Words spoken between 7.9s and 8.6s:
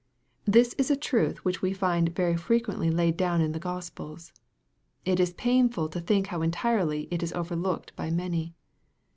by many.